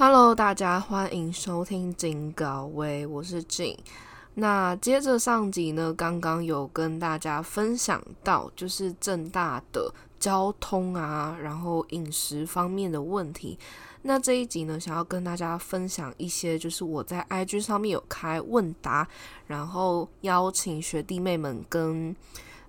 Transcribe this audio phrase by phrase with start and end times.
[0.00, 3.76] Hello，大家欢迎收听金高威，我是静。
[4.34, 13.58] 那接着上集呢，刚刚有跟大家分享到，就是正大的交通啊，然后饮食方面的问题。
[14.02, 19.08] 那这一集呢，想要跟大家分享一些，就是我在 IG 上面有开问答，
[19.48, 22.14] 然后邀请学弟妹们跟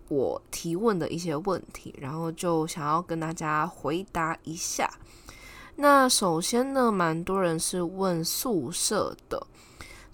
[0.07, 4.91] 我提问的一些问题，然后就想要跟大家回答一下。
[5.81, 9.41] 那首先呢，蛮多人是问宿舍的，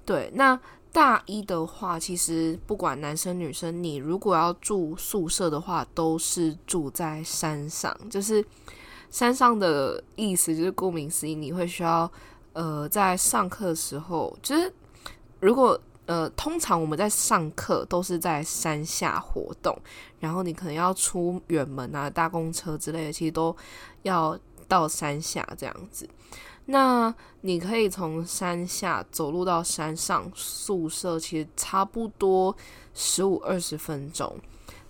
[0.05, 0.59] 对，那
[0.91, 8.45] 大一的话，其实不管男生女生，你如果要住宿舍的话，都是住在山上，就是
[9.09, 12.09] 山上的意思就是顾名思义，你会需要
[12.53, 14.71] 呃在上课的时候，就是
[15.39, 19.75] 如果呃通常我们在上课都是在山下活动，
[20.19, 23.57] 然后你可能要出远门啊，搭公车之类的，其实都
[24.03, 24.37] 要。
[24.67, 26.07] 到山下这样子，
[26.65, 32.55] 那你可以从山下走路到山上宿舍，其实差不多
[32.93, 34.35] 十五二十分钟。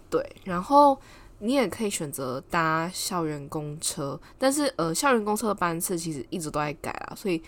[0.10, 0.98] 对，然后
[1.40, 7.42] 你也可以选择搭校园公车，但是呃，校园公车的班次其实一直都在改啊，所以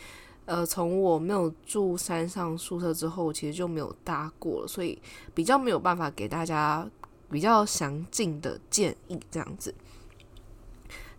[0.46, 5.02] 呃，从我没有住山上宿舍之后，其实就没有搭过了，所以
[5.34, 6.86] 比较没有办法给大家
[7.30, 9.74] 比较详尽的建议这样子。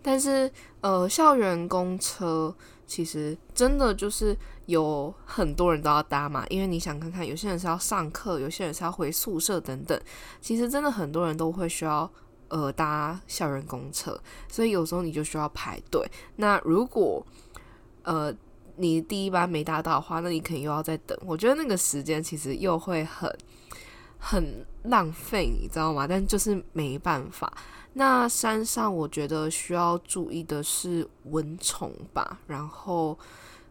[0.02, 2.54] 但是，呃，校园公车
[2.86, 10.00] 其实真的就是有很多人都要搭嘛，因为你想看看，有些人是要上课，有些人是要回宿舍等等，
[10.40, 12.10] 其实真的很多人都会需要
[12.48, 16.08] 呃搭校园公车，所以有时候你就需要排队。
[16.36, 17.26] 那如果
[18.04, 18.32] 呃
[18.76, 21.18] 你第一班没搭到的话，那你肯定又要再等。
[21.26, 23.36] 我觉得那个时间其实又会很
[24.18, 26.06] 很浪费，你知道吗？
[26.06, 27.52] 但就是没办法。
[27.94, 33.18] 那山上我觉得需要注意的是蚊虫吧，然后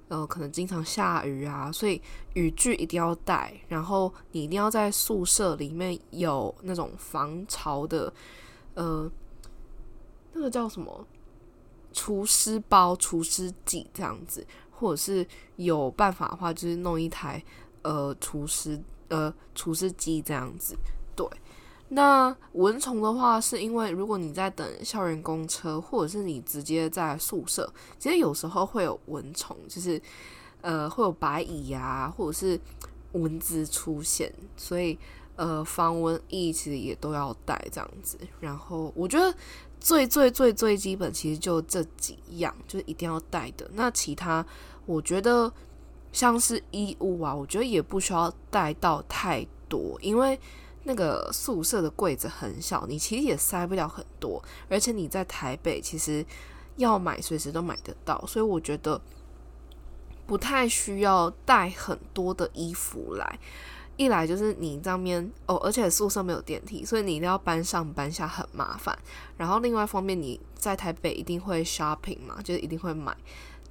[0.09, 2.01] 呃可能经常下雨啊，所以
[2.33, 8.11] 雨具一定要带，然后你一定要在宿舍里面有那种防潮的
[8.73, 9.09] 呃
[10.33, 11.05] 那个叫什么？
[11.93, 15.25] 除湿包、除湿剂这样子，或者是
[15.55, 17.43] 有办法的话，就是弄一台
[17.81, 20.77] 呃除湿呃除湿机这样子，
[21.89, 30.01] 那蚊虫的话，是因为如果你在等校园公车，或者是你直接在宿舍，其实有时候会有蚊虫，就是
[30.59, 32.59] 呃会有白蚁呀，或者是
[33.13, 34.99] 蚊子出现，所以
[35.37, 38.17] 呃防蚊液其实也都要带这样子。
[38.41, 39.33] 然后我觉得
[39.79, 43.65] 最最最最基本，其实就这几样，就是一定要带的。
[43.75, 44.45] 那其他
[44.85, 45.49] 我觉得
[46.11, 50.37] 像是衣物啊，我觉得也不需要带到太多，因为。
[50.87, 56.25] 那个宿舍的柜子很小，你其实也塞不了很多，而且你在台北其实
[56.77, 59.01] 要买随时都买得到，所以我觉得
[60.25, 63.39] 不太需要带很多的衣服来。
[63.97, 68.97] 一来就是你上面哦，而且宿舍没有电梯，所以你一定要搬上搬下很麻烦。
[69.35, 73.13] 然后另外一方面你在台北一定会 shopping 嘛，就是一定会买。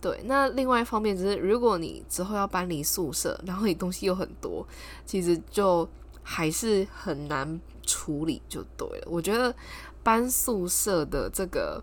[0.03, 4.66] 对，那另外一方面就是如果你之后要搬离宿舍，然后你东西又很多，
[5.06, 5.88] 其实就。
[6.28, 9.06] 还是很难处理，就对了。
[9.06, 9.54] 我觉得
[10.03, 11.81] 搬宿舍的这个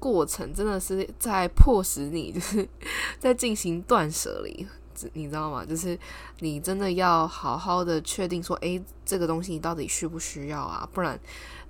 [0.00, 2.68] 过程，真的是在迫使你，就是
[3.20, 4.66] 在进行断舍离，
[5.12, 5.64] 你知道吗？
[5.64, 5.96] 就是
[6.40, 10.88] 你真的要好好的确定说，诶，这个东西你到底需不需要啊？
[10.92, 11.16] 不然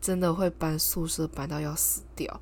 [0.01, 2.41] 真的会搬宿舍搬到要死掉。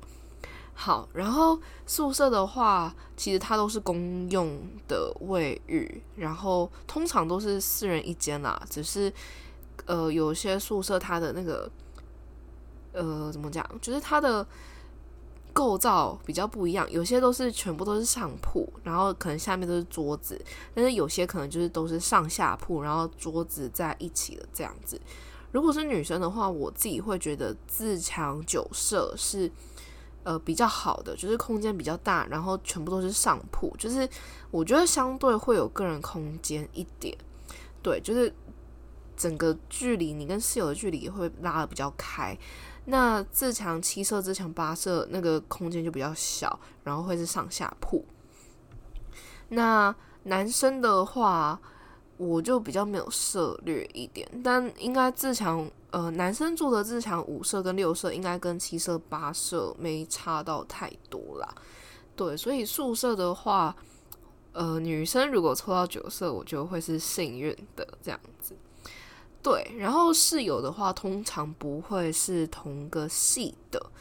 [0.73, 4.57] 好，然后宿舍的话，其实它都是公用
[4.87, 9.11] 的卫浴，然后通常都是四人一间啦，只是。
[9.85, 11.69] 呃，有些宿舍它的那个，
[12.93, 13.67] 呃，怎么讲？
[13.81, 14.45] 就是它的
[15.51, 16.89] 构造比较不一样。
[16.89, 20.35] 有些都是全部都是上铺，然后可能下面都是桌子；
[20.73, 24.99] 但是有些可能就是都是上下铺，然后桌子在一起的这样子。
[25.51, 29.51] 如果是女生的话，我自己会觉得自强酒舍是
[30.23, 34.07] 呃比较好的，就是空间比较大，然后全部都是上铺，就是
[34.49, 37.17] 我觉得相对会有个人空间一点。
[37.81, 38.33] 对，就是。
[39.15, 42.37] 整个距离，你跟室友的距离也会拉的比较开。
[42.85, 48.03] 那自强七舍、自强八舍那个空间就比较小，然后会是上下铺。
[49.49, 51.59] 那男生的话，
[52.17, 61.55] 我就比较没有涉略一点，但应该自强呃，男生住的自强五舍跟六舍，应该跟七舍八舍没差到太多啦。
[62.15, 63.75] 对，所以宿舍的话，
[64.51, 68.55] 呃，女生如果抽到九舍，我就会是幸运的这样子。
[69.43, 73.91] 对，然后室友的话，通常不会是同个系的，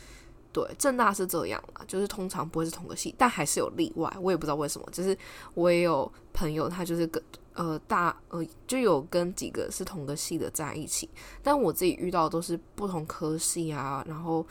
[0.53, 4.89] 对，正大是这样啦，就是通常不会是同个系，但还是有例外，我也不知道为什么。
[4.93, 5.19] 就是
[5.55, 7.21] 我也有朋友，他就是跟
[7.55, 11.11] 呃大呃就有跟几个是同个系的在一起，
[11.43, 14.47] 但我自己遇到都是不同科系啊，然后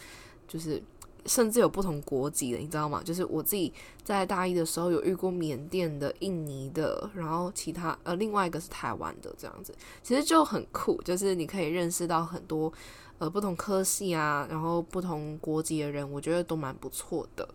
[0.46, 0.84] 就是
[1.26, 3.02] 甚至有不同国籍的，你知道吗？
[3.04, 3.74] 就是我自己
[4.04, 9.74] 在大一的时候有遇过缅甸的、印尼的，然后其他呃另外一个是台湾的这样子，
[10.04, 12.72] 其实就很酷，就是你可以认识到很多。
[13.20, 17.48] 呃，不同科系啊，然后不同国籍的人，我觉得都蛮不错的。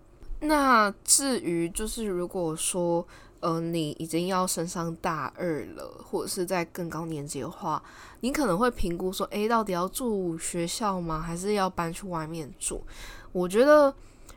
[0.42, 3.04] 那至于就是如果说，
[3.40, 7.82] 呃，你已经要升上大二了，或者是在更高年级的话，
[8.20, 11.18] 你可能会评估说，诶，到底要住学校吗？
[11.18, 12.80] 还是要搬去外面住？
[13.36, 13.94] 我觉得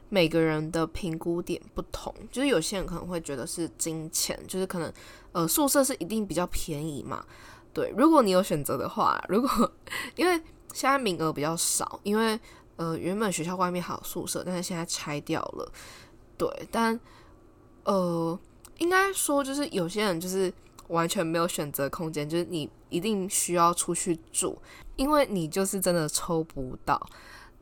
[0.10, 4.92] 每个人的评估点不同，就是有些人可能会觉得是金钱，就是可能
[5.31, 7.25] 呃宿舍是一定比较便宜嘛。
[7.74, 9.72] 对，如果你有选择的话，如果
[10.16, 10.42] 因为。
[10.72, 12.40] 现在名额比较少，因为
[12.75, 15.72] 呃原本学校外面还有宿舍，但是现在拆掉了。
[16.38, 16.98] 对，但
[17.86, 18.40] 呃
[18.78, 20.54] 应该说就是有些人就是
[20.90, 24.62] 完全没有选择空间，就是你一定需要出去住，
[24.95, 27.04] 因为你就是真的抽不到。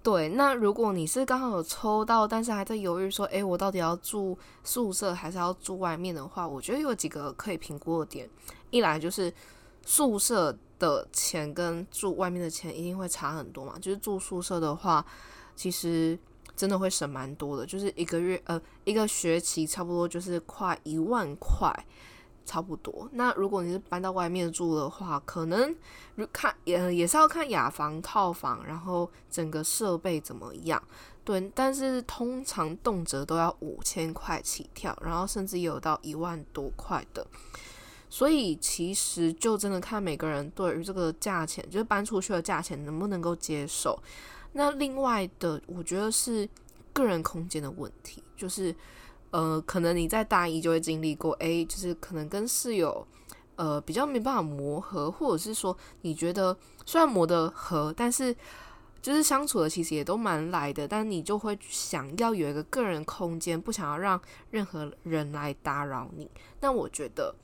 [0.08, 8.30] 对，那如果你是刚好有抽到，但是还在犹豫说，诶，我到底要住宿舍还是要住外面的话，我觉得有几个可以评估的点，
[8.70, 9.34] 一来就是
[9.86, 10.58] 宿舍。
[10.80, 13.74] 的钱跟住外面的钱一定会差很多嘛？
[13.82, 15.04] 就是住宿舍的话，
[15.56, 16.16] 其实
[16.56, 21.74] 真的会省蛮多的，就是一个月呃一个学期差不多就是快一万块，
[22.48, 23.08] 差不多。
[23.12, 25.76] 那如果你是搬到外面住的话，可能
[26.16, 30.82] 如看也也是要看雅房套房，然后整个设备怎么样。
[31.26, 37.28] 对，但是通常动辄都要五千块起跳，然后甚至有到一万多块的。
[38.10, 44.02] 所以其实就真的看每个人对于这个价钱，就是搬出去的价钱能不能够接受。
[44.54, 46.48] 那另外的，我觉得是
[46.94, 48.74] 个人空间的问题，就是
[49.32, 53.06] 呃，可能你在大一就会经历过，诶，就是可能跟室友
[53.56, 58.36] 呃比较没办法磨合，或者是说你觉得虽然磨得合，但是
[59.02, 64.22] 就是相处的其实也都蛮来的，但你就会想要有一个个人空间，不想要让
[64.52, 66.30] 任何人来打扰你。
[66.60, 67.36] 那我觉得。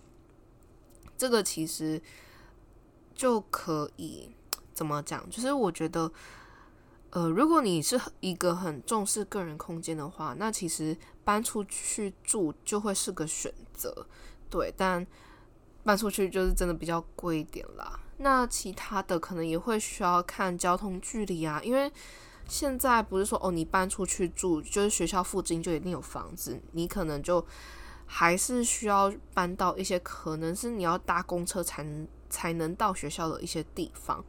[1.15, 2.01] 这个其实
[3.15, 4.29] 就可以
[4.73, 5.29] 怎么讲？
[5.29, 6.11] 就是我觉得，
[7.13, 14.07] 呃，如果你是一个很重视个人空间的话，那其实搬出去住就会是个选择。
[14.49, 15.05] 对，但
[15.83, 17.99] 搬出去就是真的比较贵一点啦。
[18.17, 21.91] 那其他的可能也会需要看交通距离啊，因为
[22.47, 27.45] 现在不是说哦，你搬出去住就是学校附近就一定有房子，你可能就。
[28.05, 31.87] 还是需要搬到一些可能是你要搭公车才
[32.29, 34.23] 才能到学校的一些地方，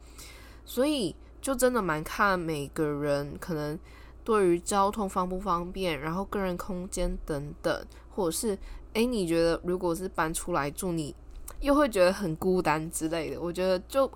[0.63, 1.13] 所以
[1.45, 3.77] 就真的蛮看每个人可能
[4.23, 8.57] 对于交通方不方便，然后个人空间等等，或者是
[8.93, 11.13] 诶，你觉得如果是搬出来住，你
[11.59, 13.39] 又会觉得很孤单之类的。
[13.39, 14.11] 我觉得就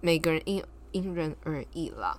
[0.00, 2.18] 每个人因因人而异啦。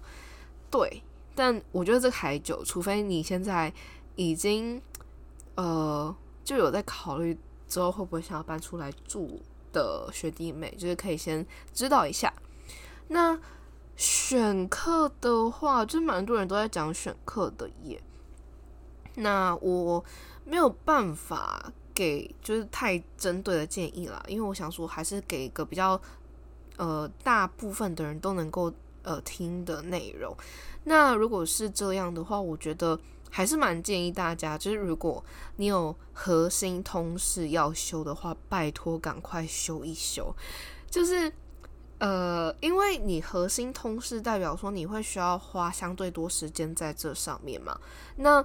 [0.70, 1.02] 对，
[1.34, 3.74] 但我觉得这个还久，除非你现在
[4.16, 4.80] 已经
[5.56, 6.16] 呃。
[6.44, 7.38] 就有在考虑
[7.68, 9.40] 之后会不会想要搬出来住
[9.72, 12.34] 的学弟妹，就是可以先知道一下。
[13.10, 13.40] 那
[13.96, 18.02] 选课的话，就蛮多人都在讲选课的耶。
[19.16, 20.04] 那我
[20.46, 26.00] 没有办法给就是太针对的建议啦，因为我想说还是给一个比较
[26.78, 28.74] 呃大部分的人都能够
[29.04, 30.36] 呃听的内容。
[30.84, 33.00] 那如果是这样的话，我觉得。
[33.34, 35.24] 还是蛮建议大家，就是如果
[35.56, 40.36] 你有核心通识要修的话，拜托赶快修一修。
[40.90, 41.32] 就是
[42.02, 47.80] 呃，因为你核心通识代表说你会需要花相对多时间在这上面嘛。
[48.16, 48.44] 那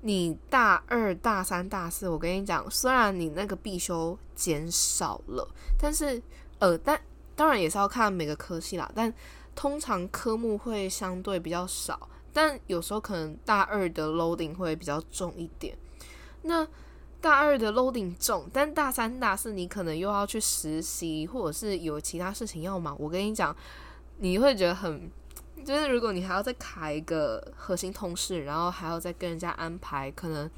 [0.00, 5.46] 你大二、大三、大四，我跟你讲，虽然你那个必修减少了，
[5.78, 6.22] 但是
[6.58, 6.98] 呃，但
[7.36, 8.90] 当然也是要看每个科系啦。
[8.94, 9.12] 但
[9.54, 12.08] 通常科目会相对比较少。
[12.32, 15.76] 但有时候可能大二的 loading 会比较重一点，
[16.40, 16.66] 那
[17.24, 22.94] 大二的 loading 重，但大三、大四你可能又要去实习，或者是有其他事情要忙。
[23.00, 23.56] 我跟你讲，
[24.18, 25.10] 你会觉得很，
[25.64, 30.50] 就是如果你还要再卡一个核心通识，然后还要再跟人家安排，可能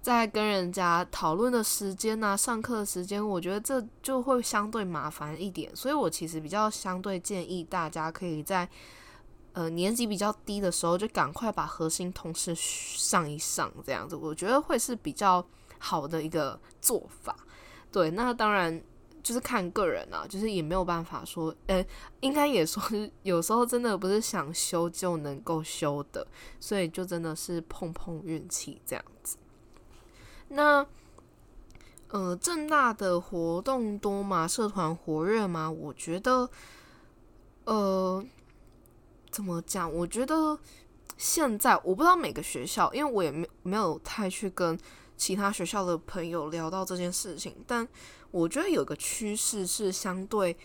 [0.00, 5.70] 在跟人家讨论的时间啊，上课的时间，我觉得这就会相对麻烦一点。
[5.76, 8.66] 所以我其实比较相对建议大家可以在。
[9.52, 15.46] 呃，年级比较低的时候，就赶快把核心通识上一上，这样子，我觉得会是比较
[15.84, 17.36] 好的一个做法。
[17.92, 18.82] 对，那当然
[19.22, 21.84] 就是看个人啊，就是也没有办法说，呃，
[22.20, 22.82] 应该也说
[23.22, 26.26] 有时候真的不是想修就能够修的，
[26.58, 29.36] 所以就真的是碰碰运气这样子。
[30.48, 30.86] 那，
[32.08, 34.48] 呃，正大的活动多吗？
[34.48, 35.70] 社团活跃吗？
[35.70, 36.48] 我觉得，
[37.64, 38.24] 呃，
[39.30, 39.92] 怎么讲？
[39.92, 40.58] 我觉得
[41.16, 44.78] 现在我不知道每个学校，因为我也没没有太去跟
[45.16, 47.86] 其他学校的朋友聊到这件事情，但
[48.30, 50.56] 我觉得有个趋势是相对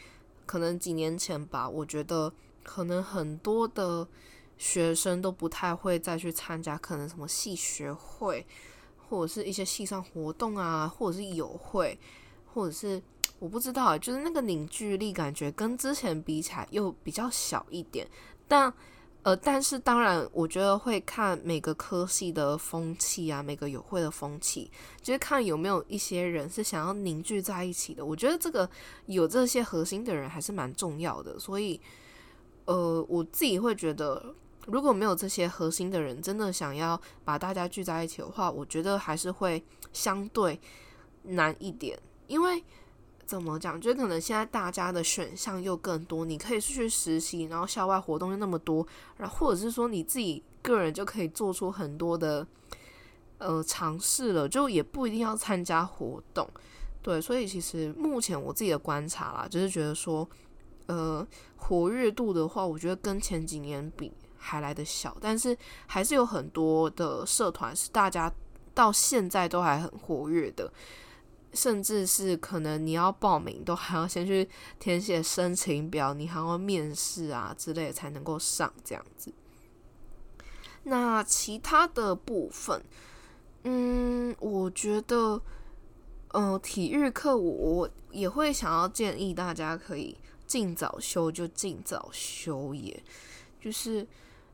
[0.45, 4.07] 可能几年前吧，我觉得可能很多的
[4.57, 8.45] 学生都不太会再去参加，可能什么系学会。
[9.09, 11.97] 或者是一些系上活动啊，或者是友会，
[12.53, 13.01] 或者是
[13.39, 18.07] 我不知道，就是那个凝聚力感觉跟之前比起来又比较小一点。
[18.47, 18.71] 但
[19.23, 24.71] 呃，但是当然，我觉得会看每个科系的风气啊，每个友会的风气，
[25.01, 28.05] 就是看有没有一些人是想要凝聚在一起的。
[28.05, 28.69] 我觉得这个
[29.07, 31.37] 有这些核心的人还是蛮重要的。
[31.39, 31.79] 所以
[32.65, 34.35] 呃，我自己会觉得。
[34.65, 40.59] 如果没有这些核心的人，真的想要把大家聚在一起的话，我觉得还是会相对
[41.23, 41.97] 难一点。
[42.27, 42.63] 因为
[43.29, 48.85] 怎么讲，就可能现在大家的选项又更多，你可以去实习，然后校外活动又那么多，
[49.17, 52.45] 然后或者是说你自己个人就可以做出很多的
[53.37, 56.49] 呃尝试了，就也不一定要参加活动。
[57.03, 60.27] 对，所以其实目前我自己的观察啦，就是觉得说，
[60.87, 64.11] 呃，活跃度的话，我觉得跟前几年比。
[64.41, 65.55] 还来得小，但是
[65.85, 68.31] 还是有很多的社团是大家
[68.73, 70.71] 到现在都还很活跃的，
[71.53, 74.47] 甚至是可能你要报名都还要先去
[74.79, 79.33] 填写申请表，你还要面试啊之类才能够上这样子。
[80.83, 82.83] 那其他的部分，
[83.63, 85.41] 嗯，我觉得，
[86.29, 93.03] 呃，体育课我我也会想要建议大家可以尽早修就尽早修，也
[93.59, 94.07] 就是。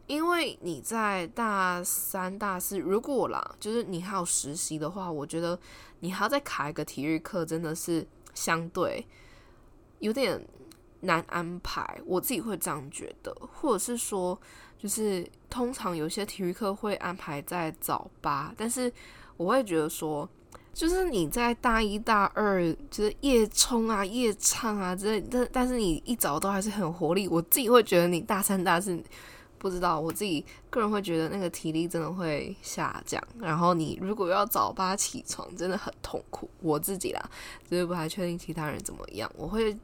[0.07, 5.59] 因为你在大三、大四，如果啦，就是你还有实习的话，我觉得
[6.01, 9.03] 你还要再卡一个体育课，真的是相对
[9.97, 10.39] 有点
[10.99, 11.99] 难安排。
[12.05, 14.39] 我自己会这样觉得，或者是说，
[14.77, 18.93] 就是通常有些体育课会安排在早八，但是
[19.37, 20.29] 我会觉得说，
[20.71, 27.27] 就是你在大一大二就是夜冲啊、夜唱啊之类，但但是你一早都还是很活力。
[27.27, 29.03] 我自己会觉得你大三、大四。
[29.57, 33.21] 不知道，我自己个人会觉得那个体力真的会下降。
[33.39, 36.49] 然后你如果要早八起床，真的很痛苦。
[36.61, 37.29] 我自己啦，
[37.69, 39.31] 就是不太确定其他人怎么样。
[39.35, 39.75] 我会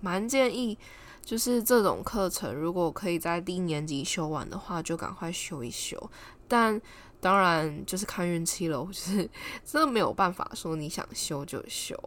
[0.00, 0.76] 蛮建议，
[1.24, 6.10] 就是这种课程如果可以在低年级修完的话，就赶快修一修。
[6.46, 6.80] 但
[7.20, 9.28] 当然就是看运气了，就是
[9.64, 11.98] 真的没有办法说你想修就修。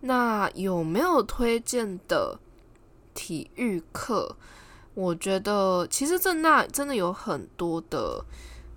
[0.00, 2.38] 那有没有推荐的
[3.12, 4.36] 体育课？
[4.98, 8.20] 我觉得其实正大真的有很多的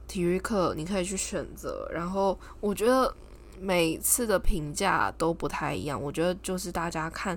[0.07, 1.89] 体育课，你可以去选择。
[1.91, 3.11] 然后我觉得
[3.59, 5.99] 每次的评价都不太一样。
[5.99, 7.35] 我觉得就是大家看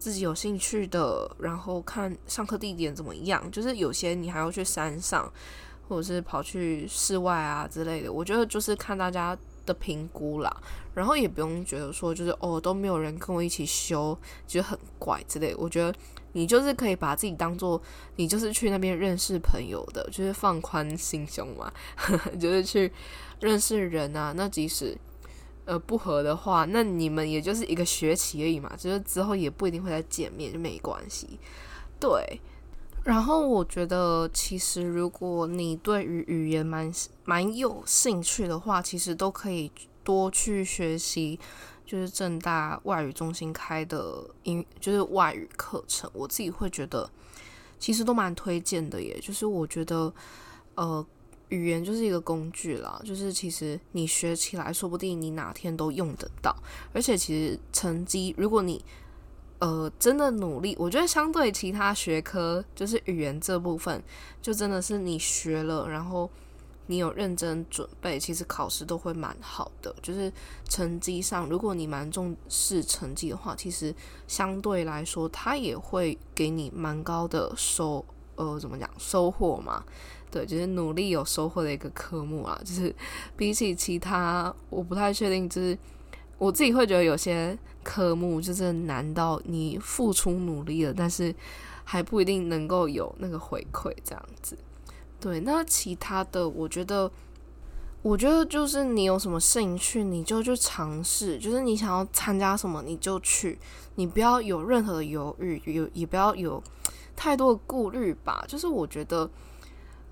[0.00, 3.48] 自己有兴趣的，然后看上课地点怎么样。
[3.52, 5.32] 就是有些你还要去山上，
[5.88, 8.12] 或者是跑去室外啊之类的。
[8.12, 10.54] 我觉得就是看大家的评估啦。
[10.94, 15.54] 然后也不用觉得说就是哦都没有人跟我一起修，觉得很怪之类。
[15.56, 15.94] 我觉得。
[16.36, 17.80] 你就是可以把自己当做
[18.16, 21.72] 你就是去那边认识朋友的，就是放宽心胸嘛，
[22.40, 22.90] 就是去
[23.38, 24.34] 认识人啊。
[24.36, 24.98] 那即使
[25.64, 31.38] 呃不合的话，那你们也就是一个学期而已嘛，就是之后也不一定会再见面，就没关系。
[32.00, 32.40] 对。
[33.04, 36.92] 然后我觉得，其实如果你对于语言蛮
[37.24, 39.70] 蛮有兴趣的话，其实都可以
[40.02, 41.38] 多去学习。
[41.86, 47.08] 就是正大外语中心开的英，就是外语课程，我自己会觉得
[47.78, 49.02] 其实都蛮推荐的。
[49.02, 49.18] 耶。
[49.20, 50.10] 就是我觉得，
[50.76, 51.06] 呃，
[51.50, 56.56] 语言就是一个工具啦，就是其实你学起来，说不定你哪天都用得到。
[56.94, 58.82] 而且其实成绩，如果你
[59.64, 64.02] 呃真的努力，我觉得相对其他学科，就是语言这部分，
[64.42, 66.28] 就真的是你学了，然后。
[66.86, 69.96] 你有认真准备，其实考试都会蛮好的。
[70.02, 70.30] 就是
[70.68, 73.94] 成绩上，如果你蛮重视成绩的话，其实
[74.28, 78.04] 相对来说，它也会给你蛮高的收，
[78.36, 79.82] 呃，怎么讲收获嘛？
[80.30, 82.60] 对，就是努力有收获的一个科目啊。
[82.62, 82.94] 就是
[83.34, 85.78] 比起其他，我不太确定，就是
[86.38, 91.34] 我自己会觉得有些科目就是难到你付出努力了，但是
[91.84, 94.56] 还不一定能够有那个回馈这样子。
[95.20, 97.10] 对，那其他的我觉得，
[98.02, 101.38] 我觉得就是你有什么兴趣，你就去尝试。
[101.38, 103.58] 就是你想要参加什么，你就去，
[103.94, 106.62] 你不要有任何的犹豫，有也不要有
[107.16, 108.44] 太多的顾虑吧。
[108.46, 109.30] 就是我觉得，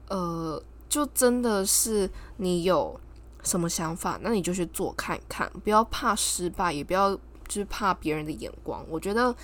[0.08, 2.98] 呃，就真的是你有
[3.42, 8.84] 什么想法，那你就去做看看，不要怕失败，也不要就是怕别人的眼光。
[8.88, 9.34] 我觉得。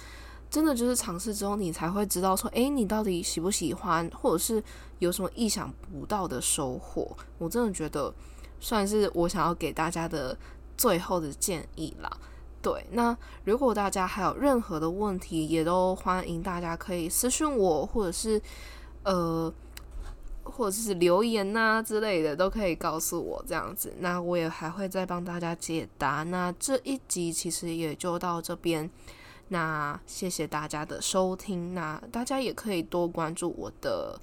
[0.50, 4.64] 真的就是尝试之后，你才会知道说，诶，你到底喜不喜欢，或者是
[4.99, 7.14] 有什么意想不到的收获。
[7.37, 8.11] 我真的觉得
[8.59, 10.35] 算是我想要给大家的
[10.75, 12.11] 最后的建议啦。
[12.62, 13.14] 对，那
[13.45, 18.40] 如果大家还有任何的问题，也都欢迎大家可以私信我，或者是
[19.02, 19.52] 呃，
[20.50, 23.95] 或者是留言呐之类的，都可以告诉我这样子。
[23.99, 26.25] 那我也还会再帮大家解答。
[26.25, 28.90] 那这一集其实也就到这边。
[29.49, 34.21] 那谢谢大家的收听，那大家也可以多关注我的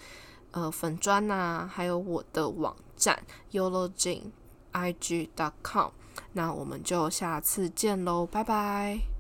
[0.52, 5.90] 呃粉砖呐，还有我的网站 yolojin.ig.com。
[6.34, 9.15] 那我们就下次见喽，拜拜。